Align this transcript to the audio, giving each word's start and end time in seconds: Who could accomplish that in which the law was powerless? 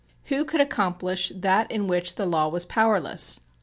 Who 0.29 0.45
could 0.45 0.61
accomplish 0.61 1.31
that 1.35 1.69
in 1.69 1.85
which 1.85 2.15
the 2.15 2.25
law 2.25 2.47
was 2.47 2.65
powerless? 2.65 3.39